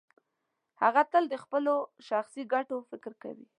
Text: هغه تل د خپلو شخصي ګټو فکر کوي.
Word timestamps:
هغه 0.81 1.01
تل 1.11 1.23
د 1.29 1.35
خپلو 1.43 1.73
شخصي 2.07 2.43
ګټو 2.53 2.77
فکر 2.91 3.13
کوي. 3.23 3.47